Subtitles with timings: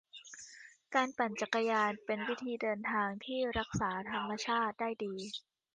[0.95, 5.15] การปั่นจักรยานเป็นวิธีเดินทางที่รักษาธรรมชาติได้ดี